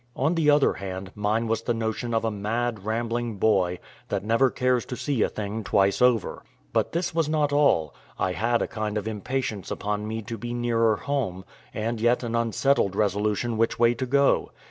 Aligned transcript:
On 0.15 0.33
the 0.33 0.49
other 0.49 0.73
hand, 0.73 1.11
mine 1.13 1.45
was 1.47 1.61
the 1.61 1.75
notion 1.75 2.11
of 2.15 2.25
a 2.25 2.31
mad, 2.31 2.85
rambling 2.87 3.37
boy, 3.37 3.77
that 4.09 4.23
never 4.23 4.49
cares 4.49 4.83
to 4.87 4.97
see 4.97 5.21
a 5.21 5.29
thing 5.29 5.63
twice 5.63 6.01
over. 6.01 6.41
But 6.73 6.91
this 6.91 7.13
was 7.13 7.29
not 7.29 7.53
all: 7.53 7.93
I 8.17 8.31
had 8.31 8.63
a 8.63 8.67
kind 8.67 8.97
of 8.97 9.07
impatience 9.07 9.69
upon 9.69 10.07
me 10.07 10.23
to 10.23 10.39
be 10.39 10.55
nearer 10.55 10.95
home, 10.95 11.45
and 11.71 12.01
yet 12.01 12.23
an 12.23 12.33
unsettled 12.33 12.95
resolution 12.95 13.57
which 13.57 13.77
way 13.77 13.93
to 13.93 14.07
go. 14.07 14.49